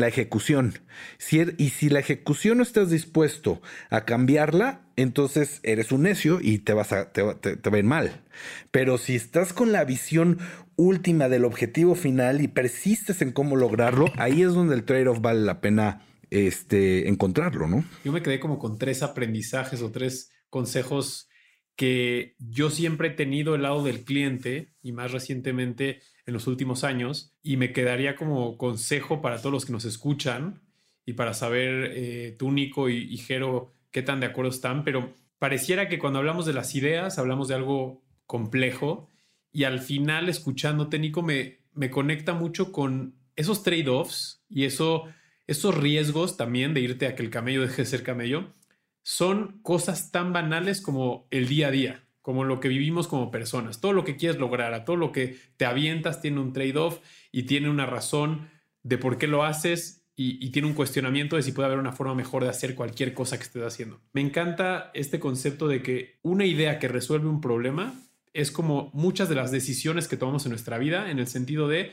[0.00, 0.78] la ejecución.
[1.18, 6.38] Si er, y si la ejecución no estás dispuesto a cambiarla, entonces eres un necio
[6.40, 8.22] y te vas a, te, te va mal.
[8.70, 10.38] Pero si estás con la visión
[10.80, 15.40] última del objetivo final y persistes en cómo lograrlo, ahí es donde el trade-off vale
[15.40, 17.84] la pena este, encontrarlo, ¿no?
[18.04, 21.28] Yo me quedé como con tres aprendizajes o tres consejos
[21.76, 26.84] que yo siempre he tenido el lado del cliente y más recientemente en los últimos
[26.84, 30.62] años y me quedaría como consejo para todos los que nos escuchan
[31.04, 35.14] y para saber eh, tú, Nico y, y Jero, qué tan de acuerdo están, pero
[35.38, 39.09] pareciera que cuando hablamos de las ideas hablamos de algo complejo
[39.52, 45.04] y al final escuchándote, Nico, me, me conecta mucho con esos trade-offs y eso,
[45.46, 48.52] esos riesgos también de irte a que el camello deje de ser camello.
[49.02, 53.80] Son cosas tan banales como el día a día, como lo que vivimos como personas.
[53.80, 56.98] Todo lo que quieres lograr, a todo lo que te avientas tiene un trade-off
[57.32, 58.50] y tiene una razón
[58.82, 61.92] de por qué lo haces y, y, tiene un cuestionamiento de si puede haber una
[61.92, 64.02] forma mejor de hacer cualquier cosa que estés haciendo.
[64.12, 67.94] Me encanta este concepto de que una idea que resuelve un problema
[68.32, 71.92] es como muchas de las decisiones que tomamos en nuestra vida, en el sentido de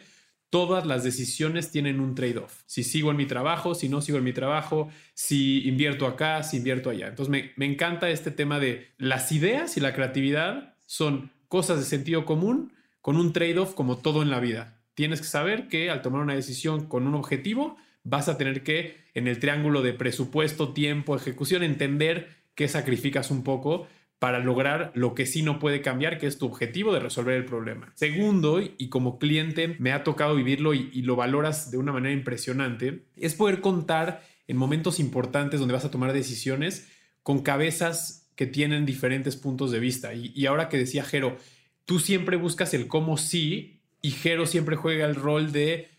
[0.50, 2.62] todas las decisiones tienen un trade-off.
[2.66, 6.58] Si sigo en mi trabajo, si no sigo en mi trabajo, si invierto acá, si
[6.58, 7.08] invierto allá.
[7.08, 11.86] Entonces me, me encanta este tema de las ideas y la creatividad son cosas de
[11.86, 14.82] sentido común con un trade-off como todo en la vida.
[14.94, 18.98] Tienes que saber que al tomar una decisión con un objetivo, vas a tener que,
[19.14, 23.88] en el triángulo de presupuesto, tiempo, ejecución, entender que sacrificas un poco
[24.20, 27.46] para lograr lo que sí no puede cambiar, que es tu objetivo de resolver el
[27.46, 27.92] problema.
[27.94, 33.04] Segundo, y como cliente me ha tocado vivirlo y, lo valoras de una manera impresionante,
[33.16, 36.88] es poder contar en momentos importantes donde vas a tomar decisiones
[37.22, 40.14] con cabezas que tienen diferentes puntos de vista.
[40.14, 41.38] Y, ahora que decía Jero,
[41.86, 45.90] tú siempre buscas el cómo sí y Jero siempre juega el rol de,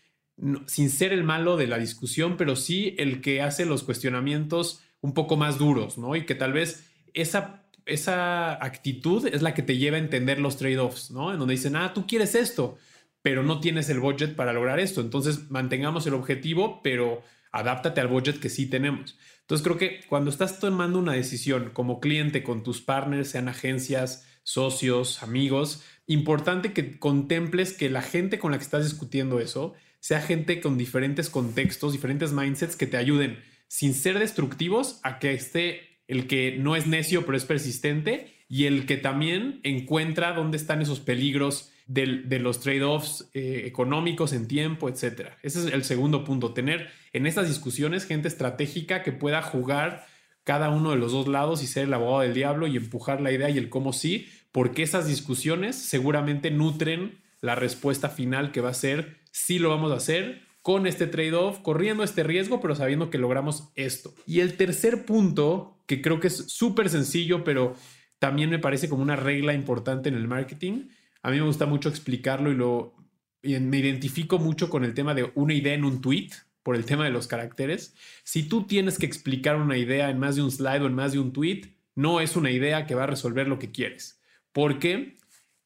[0.67, 5.13] sin ser el malo de la discusión, pero sí el que hace los cuestionamientos un
[5.13, 6.17] poco más duros, ¿no?
[6.17, 7.58] Y que tal vez esa
[7.93, 11.31] esa actitud es la que te lleva a entender los trade-offs, ¿no?
[11.31, 12.77] En donde dicen, ah, tú quieres esto,
[13.21, 15.01] pero no tienes el budget para lograr esto.
[15.01, 17.21] Entonces, mantengamos el objetivo, pero
[17.51, 19.17] adáptate al budget que sí tenemos.
[19.41, 24.25] Entonces, creo que cuando estás tomando una decisión como cliente con tus partners, sean agencias,
[24.43, 30.21] socios, amigos, importante que contemples que la gente con la que estás discutiendo eso sea
[30.21, 35.88] gente con diferentes contextos, diferentes mindsets que te ayuden sin ser destructivos a que esté
[36.09, 40.81] el que no es necio pero es persistente y el que también encuentra dónde están
[40.81, 45.29] esos peligros de, los trade-offs eh, económicos en tiempo, etc.
[45.41, 50.05] Ese es el segundo punto, tener en estas discusiones gente estratégica que pueda jugar
[50.43, 53.31] cada uno de los dos lados y ser el abogado del diablo y empujar la
[53.31, 58.69] idea y el cómo sí, porque esas discusiones seguramente nutren la respuesta final que va
[58.69, 63.09] a ser sí lo vamos a hacer con este trade-off, corriendo este riesgo, pero sabiendo
[63.09, 64.13] que logramos esto.
[64.25, 67.75] Y el tercer punto que creo que es súper sencillo, pero
[68.19, 70.89] también me parece como una regla importante en el marketing.
[71.23, 72.93] A mí me gusta mucho explicarlo y lo
[73.41, 76.29] me identifico mucho con el tema de una idea en un tweet
[76.61, 77.95] por el tema de los caracteres.
[78.23, 81.13] Si tú tienes que explicar una idea en más de un slide o en más
[81.13, 84.21] de un tweet, no es una idea que va a resolver lo que quieres.
[84.51, 85.17] Porque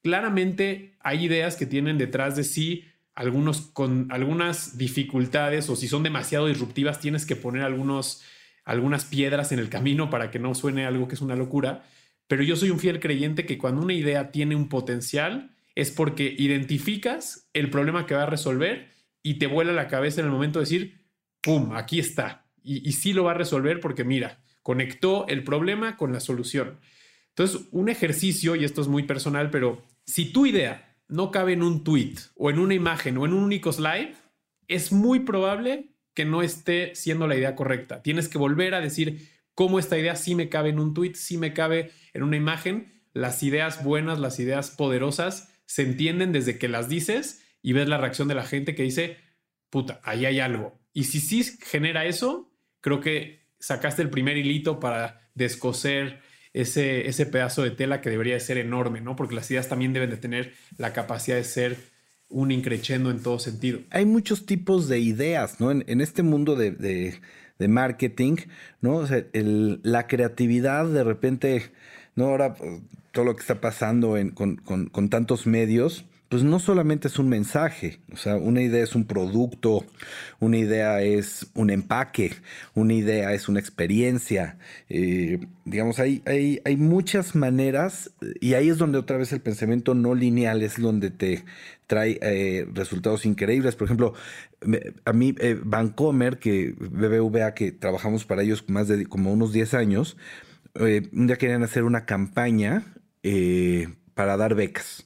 [0.03, 6.03] claramente hay ideas que tienen detrás de sí algunos con algunas dificultades o si son
[6.03, 8.23] demasiado disruptivas tienes que poner algunos
[8.65, 11.83] algunas piedras en el camino para que no suene algo que es una locura,
[12.27, 16.33] pero yo soy un fiel creyente que cuando una idea tiene un potencial es porque
[16.37, 18.89] identificas el problema que va a resolver
[19.21, 21.01] y te vuela la cabeza en el momento de decir,
[21.41, 22.45] ¡pum!, aquí está.
[22.63, 26.79] Y, y sí lo va a resolver porque mira, conectó el problema con la solución.
[27.29, 31.63] Entonces, un ejercicio, y esto es muy personal, pero si tu idea no cabe en
[31.63, 34.13] un tweet o en una imagen o en un único slide,
[34.67, 38.01] es muy probable que no esté siendo la idea correcta.
[38.01, 41.37] Tienes que volver a decir cómo esta idea sí me cabe en un tweet, sí
[41.37, 43.01] me cabe en una imagen.
[43.13, 47.97] Las ideas buenas, las ideas poderosas se entienden desde que las dices y ves la
[47.97, 49.17] reacción de la gente que dice,
[49.69, 50.79] puta, ahí hay algo.
[50.93, 56.21] Y si sí genera eso, creo que sacaste el primer hilito para descoser
[56.53, 59.15] ese, ese pedazo de tela que debería de ser enorme, ¿no?
[59.15, 61.77] Porque las ideas también deben de tener la capacidad de ser
[62.29, 63.79] un increchendo en todo sentido.
[63.91, 65.71] Hay muchos tipos de ideas, ¿no?
[65.71, 67.19] En, este mundo de,
[67.59, 68.37] marketing,
[68.81, 68.97] ¿no?
[68.97, 71.71] O sea, la creatividad de repente,
[72.15, 72.25] ¿no?
[72.25, 72.55] Ahora
[73.11, 78.17] todo lo que está pasando con, tantos medios, pues no solamente es un mensaje, o
[78.17, 79.85] sea, una idea es un producto,
[80.39, 82.33] una idea es un empaque,
[82.73, 84.57] una idea es una experiencia.
[84.89, 88.09] Eh, digamos, hay, hay, hay, muchas maneras
[88.41, 91.45] y ahí es donde otra vez el pensamiento no lineal es donde te
[91.85, 93.75] trae eh, resultados increíbles.
[93.75, 94.15] Por ejemplo,
[95.05, 99.75] a mí, eh, Bancomer, que BBVA, que trabajamos para ellos más de como unos 10
[99.75, 100.17] años,
[100.73, 102.91] un día querían hacer una campaña
[104.15, 105.05] para dar becas.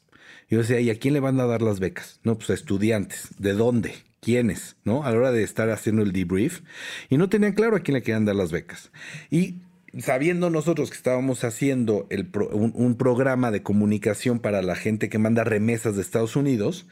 [0.49, 2.19] Yo decía, ¿y a quién le van a dar las becas?
[2.23, 3.29] No, pues a estudiantes.
[3.37, 3.95] ¿De dónde?
[4.21, 4.77] ¿Quiénes?
[4.85, 5.03] ¿No?
[5.03, 6.61] A la hora de estar haciendo el debrief.
[7.09, 8.91] Y no tenían claro a quién le querían dar las becas.
[9.29, 9.55] Y
[9.99, 12.07] sabiendo nosotros que estábamos haciendo
[12.51, 16.87] un, programa de comunicación para la gente que manda remesas de Estados Unidos,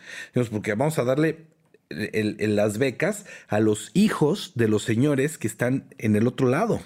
[0.52, 1.46] porque vamos a darle
[1.90, 6.82] las becas a los hijos de los señores que están en el otro lado.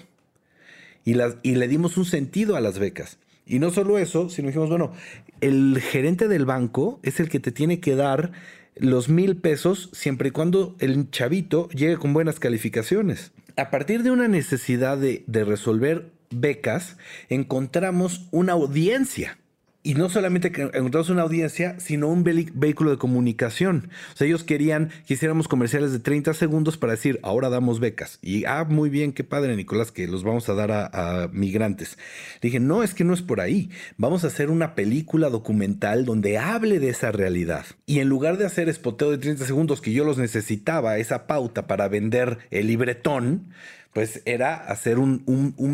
[1.04, 3.18] Y le dimos un sentido a las becas.
[3.50, 4.92] Y no solo eso, sino dijimos, bueno,
[5.40, 8.30] el gerente del banco es el que te tiene que dar
[8.76, 13.32] los mil pesos siempre y cuando el chavito llegue con buenas calificaciones.
[13.56, 16.96] A partir de una necesidad de, de resolver becas,
[17.28, 19.36] encontramos una audiencia
[19.82, 23.90] y no solamente encontramos una audiencia, sino un vehículo de comunicación.
[24.12, 28.18] O sea, ellos querían que hiciéramos comerciales de 30 segundos para decir, ahora damos becas.
[28.20, 31.96] Y, ah, muy bien, qué padre, Nicolás, que los vamos a dar a, migrantes.
[32.42, 33.70] dije, no, es que no es por ahí.
[33.96, 37.64] Vamos a hacer una película documental donde hable de esa realidad.
[37.86, 41.66] Y en lugar de hacer espoteo de 30 segundos, que yo los necesitaba, esa pauta
[41.66, 43.48] para vender el libretón,
[43.92, 45.24] pues era hacer un,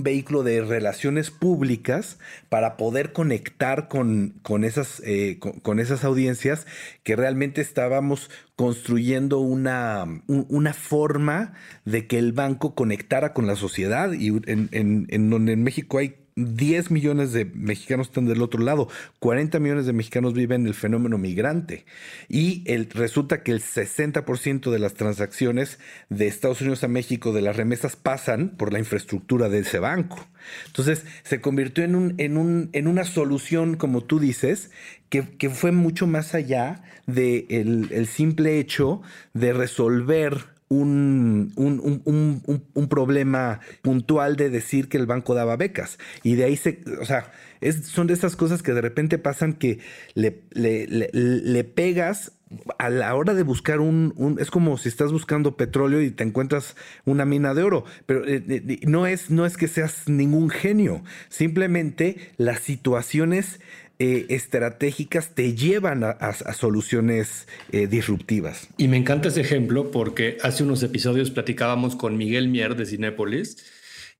[0.02, 6.66] vehículo de relaciones públicas para poder conectar con, con esas, eh, con, esas audiencias
[7.02, 11.52] que realmente estábamos construyendo una, una, forma
[11.84, 16.25] de que el banco conectara con la sociedad y en, en donde en México hay
[16.36, 18.88] 10 millones de mexicanos están del otro lado,
[19.20, 21.86] 40 millones de mexicanos viven el fenómeno migrante
[22.28, 25.78] y resulta que el 60% de las transacciones
[26.10, 30.26] de Estados Unidos a México de las remesas pasan por la infraestructura de ese banco.
[30.66, 34.70] Entonces se convirtió en, un, en, un, en una solución, como tú dices,
[35.08, 39.00] que, fue mucho más allá del de el simple hecho
[39.32, 45.98] de resolver un, un, problema puntual de decir que el banco daba becas.
[46.22, 49.54] Y de ahí se, o sea, es, son de esas cosas que de repente pasan
[49.54, 49.78] que
[50.14, 52.32] le, le, pegas
[52.78, 56.76] a la hora de buscar un, es como si estás buscando petróleo y te encuentras
[57.04, 61.02] una mina de oro, pero eh, eh, no, es, no es que seas ningún genio,
[61.28, 63.60] simplemente las situaciones
[63.98, 68.68] eh, estratégicas te llevan a, soluciones eh, disruptivas.
[68.76, 73.56] Y me encanta ese ejemplo porque hace unos episodios platicábamos con Miguel Mier de Cinépolis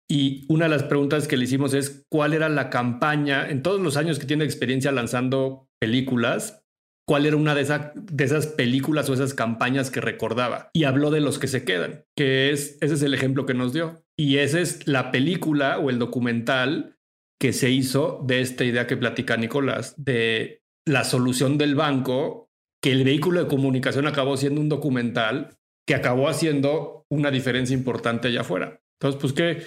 [0.08, 3.80] y una de las preguntas que le hicimos es cuál era la campaña en todos
[3.80, 6.62] los años que tiene experiencia lanzando películas.
[7.08, 10.70] ¿Cuál era una de, de esas películas o esas campañas que recordaba?
[10.72, 13.72] Y habló de los que se quedan, que es, ese es el ejemplo que nos
[13.72, 14.02] dio.
[14.16, 16.95] Y esa es la película o el documental
[17.38, 22.50] que se hizo de esta idea que platica Nicolás, de la solución del banco,
[22.82, 28.28] que el vehículo de comunicación acabó siendo un documental que acabó haciendo una diferencia importante
[28.28, 28.80] allá afuera.
[28.98, 29.62] Entonces, pues qué,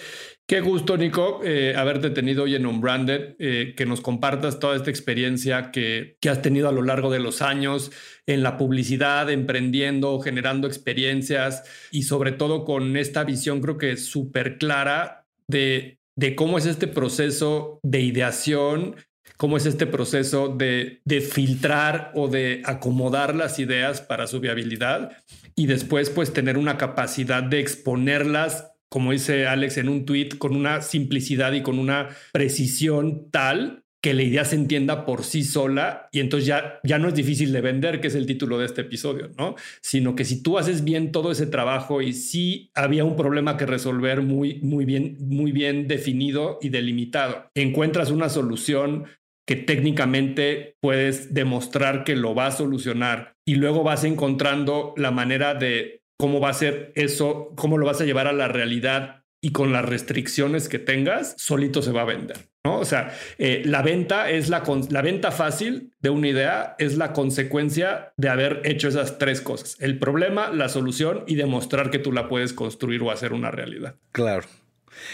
[0.48, 4.90] qué gusto, Nico, eh, haberte tenido hoy en Unbranded, eh, que nos compartas toda esta
[4.90, 7.92] experiencia que, que has tenido a lo largo de los años
[8.26, 14.58] en la publicidad, emprendiendo, generando experiencias y sobre todo con esta visión creo que súper
[14.58, 18.98] clara de de cómo es este proceso de ideación,
[19.38, 25.12] cómo es este proceso de, de, filtrar o de acomodar las ideas para su viabilidad
[25.56, 30.58] y después pues tener una capacidad de exponerlas, como dice Alex en un tweet, con
[30.58, 36.08] una simplicidad y con una precisión tal que la idea se entienda por sí sola
[36.12, 38.82] y entonces ya, ya no es difícil de vender, que es el título de este
[38.82, 39.56] episodio, ¿no?
[39.82, 43.66] Sino que si tú haces bien todo ese trabajo y sí había un problema que
[43.66, 49.06] resolver muy, muy bien, muy bien definido y delimitado, encuentras una solución
[49.46, 55.56] que técnicamente puedes demostrar que lo va a solucionar y luego vas encontrando la manera
[55.56, 59.52] de cómo va a ser eso, cómo lo vas a llevar a la realidad y
[59.52, 62.50] con las restricciones que tengas, solito se va a vender.
[62.70, 62.80] ¿No?
[62.80, 67.14] O sea, eh, la venta es la, la venta fácil de una idea, es la
[67.14, 72.12] consecuencia de haber hecho esas tres cosas: el problema, la solución y demostrar que tú
[72.12, 73.96] la puedes construir o hacer una realidad.
[74.12, 74.46] Claro.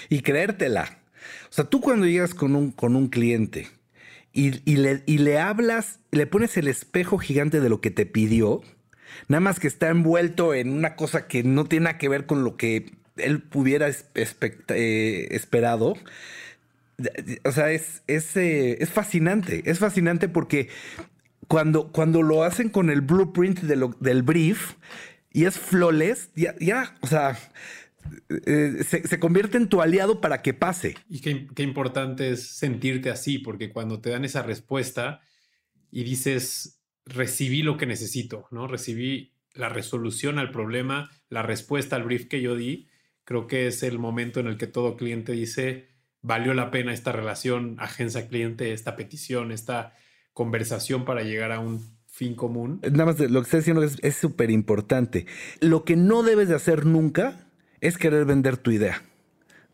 [0.10, 1.00] Y creértela.
[1.50, 3.68] O sea, tú cuando llegas con un, con un cliente
[4.34, 8.06] y, y, le, y le hablas, le pones el espejo gigante de lo que te
[8.06, 8.62] pidió,
[9.28, 12.44] nada más que está envuelto en una cosa que no tiene nada que ver con
[12.44, 15.96] lo que él hubiera eh, esperado
[17.44, 20.70] o sea, es, es, eh, es fascinante, es fascinante porque
[21.48, 24.74] cuando, cuando lo hacen con el blueprint del brief
[25.32, 27.38] y es flawless, ya, o sea,
[28.30, 30.96] eh, se, convierte en tu aliado para que pase.
[31.10, 35.22] Y qué, qué, importante es sentirte así, porque cuando te dan esa respuesta
[35.92, 38.68] y dices, recibí lo que necesito, ¿no?
[38.68, 42.88] Recibí la resolución al problema, la respuesta al brief que yo di,
[43.24, 45.95] creo que es el momento en el que todo cliente dice,
[46.26, 49.94] valió la pena esta relación agencia-cliente, esta petición, esta
[50.34, 52.82] conversación para llegar a un fin común.
[52.82, 55.28] Nada más lo que estoy diciendo es súper importante.
[55.60, 57.48] Lo que no debes de hacer nunca
[57.80, 59.04] es querer vender tu idea.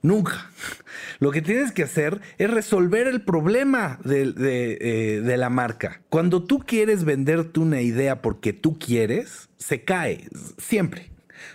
[0.01, 0.49] Nunca.
[1.19, 6.01] Lo que tienes que hacer es resolver el problema de, eh, de, la marca.
[6.09, 10.27] Cuando tú quieres venderte una idea porque tú quieres, se cae,
[10.57, 11.10] siempre.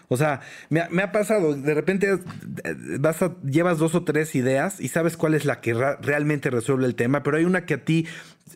[0.08, 4.88] O sea, me, ha pasado, de repente eh, vas llevas dos o tres ideas y
[4.88, 8.06] sabes cuál es la que realmente resuelve el tema, pero hay una que a ti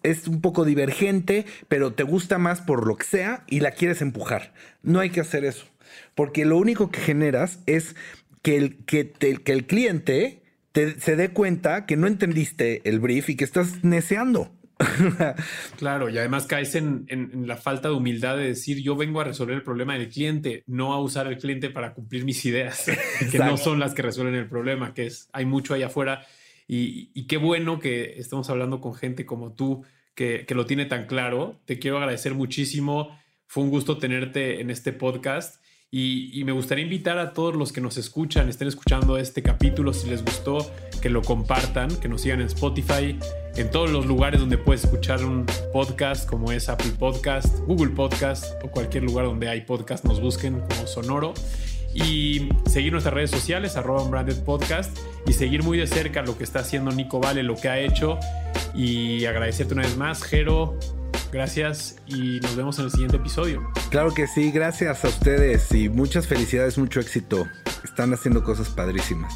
[0.03, 4.03] es un poco divergente, pero te gusta más por lo que sea y la quieres
[4.03, 4.53] empujar.
[4.83, 5.66] No hay que hacer eso,
[6.14, 7.97] porque lo único que generas es
[8.43, 10.41] que el, que, que el cliente
[10.74, 14.53] se dé cuenta que no entendiste el brief y que estás neceando.
[15.76, 17.07] claro, y además caes en,
[17.47, 20.93] la falta de humildad de decir yo vengo a resolver el problema del cliente, no
[20.93, 22.87] a usar el cliente para cumplir mis ideas,
[23.31, 26.26] que no son las que resuelven el problema, que es hay mucho allá afuera.
[26.72, 31.07] Y, qué bueno que estamos hablando con gente como tú que, que lo tiene tan
[31.07, 31.61] claro.
[31.64, 33.18] Te quiero agradecer muchísimo.
[33.49, 35.61] Fue un gusto tenerte en este podcast.
[35.93, 40.09] Y, me gustaría invitar a todos los que nos escuchan, estén escuchando este capítulo, si
[40.09, 40.70] les gustó,
[41.03, 43.18] que lo compartan, que nos sigan en Spotify,
[43.57, 48.62] en todos los lugares donde puedes escuchar un podcast, como es Apple Podcast, Google Podcast
[48.62, 51.34] o cualquier lugar donde hay podcast, nos busquen como Sonoro.
[51.93, 56.45] Y seguir nuestras redes sociales, arroba branded podcast, y seguir muy de cerca lo que
[56.45, 58.16] está haciendo Nico Vale, lo que ha hecho.
[58.76, 60.78] Y agradecerte una vez más, Jero,
[61.33, 63.62] Gracias y nos vemos en el siguiente episodio.
[63.91, 67.47] Claro que sí, gracias a ustedes y muchas felicidades, mucho éxito.
[67.85, 69.33] Están haciendo cosas padrísimas.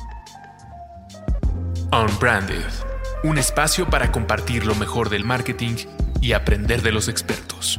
[1.93, 2.65] Unbranded,
[3.23, 5.77] un espacio para compartir lo mejor del marketing
[6.21, 7.79] y aprender de los expertos.